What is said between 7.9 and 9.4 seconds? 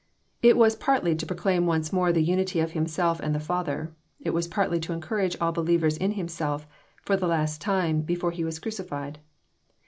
before He was cracified.